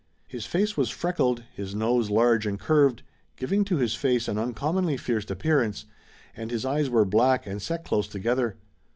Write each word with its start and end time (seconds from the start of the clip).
His 0.27 0.47
face 0.47 0.75
was 0.75 0.89
freckled, 0.89 1.43
his 1.53 1.75
nose 1.75 2.09
large 2.09 2.47
and 2.47 2.59
curved, 2.59 3.03
giving 3.35 3.63
to 3.65 3.77
his 3.77 3.93
face 3.93 4.27
an 4.27 4.39
uncommonly 4.39 4.97
fierce 4.97 5.29
appearance, 5.29 5.85
and 6.35 6.49
his 6.49 6.65
eyes 6.65 6.89
were 6.89 7.05
black 7.05 7.45
and 7.45 7.61
set 7.61 7.85
close 7.85 8.07
together. 8.07 8.55